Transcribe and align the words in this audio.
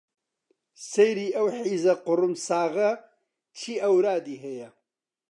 سەیری 0.91 1.29
ئەو 1.35 1.47
حیزە 1.57 1.93
قوڕمساغە 2.05 2.89
چ 3.57 3.61
ئەورادی 3.83 4.41
هەیە 4.45 4.69